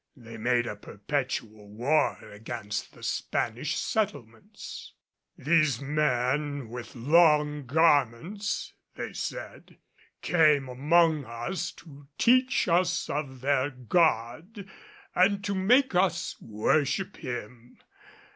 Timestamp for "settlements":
3.77-4.93